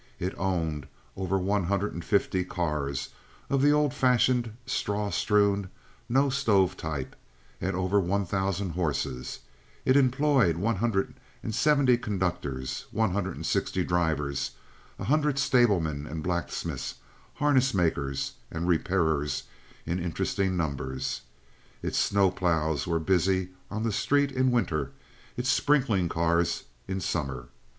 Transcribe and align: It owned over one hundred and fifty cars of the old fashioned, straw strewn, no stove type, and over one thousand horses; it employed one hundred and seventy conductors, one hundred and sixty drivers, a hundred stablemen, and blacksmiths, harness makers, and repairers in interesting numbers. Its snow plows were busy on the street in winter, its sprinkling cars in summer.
It 0.17 0.33
owned 0.35 0.87
over 1.15 1.37
one 1.37 1.65
hundred 1.65 1.93
and 1.93 2.03
fifty 2.03 2.43
cars 2.43 3.09
of 3.51 3.61
the 3.61 3.71
old 3.71 3.93
fashioned, 3.93 4.51
straw 4.65 5.11
strewn, 5.11 5.69
no 6.09 6.31
stove 6.31 6.75
type, 6.75 7.15
and 7.61 7.75
over 7.75 7.99
one 7.99 8.25
thousand 8.25 8.71
horses; 8.71 9.41
it 9.85 9.95
employed 9.95 10.57
one 10.57 10.77
hundred 10.77 11.13
and 11.43 11.53
seventy 11.53 11.99
conductors, 11.99 12.87
one 12.89 13.11
hundred 13.11 13.35
and 13.35 13.45
sixty 13.45 13.83
drivers, 13.83 14.49
a 14.97 15.03
hundred 15.03 15.37
stablemen, 15.37 16.07
and 16.07 16.23
blacksmiths, 16.23 16.95
harness 17.35 17.71
makers, 17.71 18.33
and 18.49 18.67
repairers 18.67 19.43
in 19.85 19.99
interesting 19.99 20.57
numbers. 20.57 21.21
Its 21.83 21.99
snow 21.99 22.31
plows 22.31 22.87
were 22.87 22.99
busy 22.99 23.49
on 23.69 23.83
the 23.83 23.91
street 23.91 24.31
in 24.31 24.49
winter, 24.49 24.93
its 25.37 25.51
sprinkling 25.51 26.09
cars 26.09 26.63
in 26.87 26.99
summer. 26.99 27.49